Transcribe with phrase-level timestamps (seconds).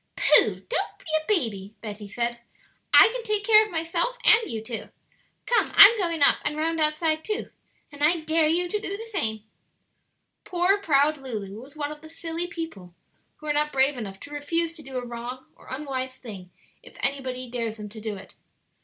[0.15, 1.75] "Pooh!" said Betty, "don't be a baby;
[2.91, 4.89] I can take care of myself and you too.
[5.45, 7.51] Come, I'm going up and round outside too;
[7.91, 9.43] and I dare you to do the same."
[10.43, 12.95] Poor proud Lulu was one of the silly people
[13.35, 16.49] who are not brave enough to refuse to do a wrong or unwise thing
[16.81, 18.33] if anybody dares them to do it.